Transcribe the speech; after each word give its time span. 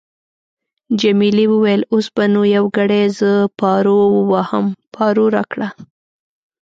جميلې 1.01 1.45
وويل:: 1.49 1.81
اوس 1.93 2.07
به 2.15 2.25
نو 2.33 2.41
یو 2.55 2.65
ګړی 2.77 3.03
زه 3.19 3.31
پارو 3.59 3.97
وواهم، 4.17 4.65
پارو 4.93 5.25
راکړه. 5.35 5.67